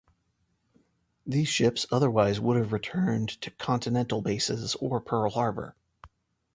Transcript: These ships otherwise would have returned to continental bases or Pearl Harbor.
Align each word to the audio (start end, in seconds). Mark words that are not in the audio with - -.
These 1.27 1.47
ships 1.49 1.85
otherwise 1.91 2.39
would 2.39 2.57
have 2.57 2.73
returned 2.73 3.39
to 3.41 3.51
continental 3.51 4.23
bases 4.23 4.73
or 4.79 4.99
Pearl 4.99 5.29
Harbor. 5.29 5.75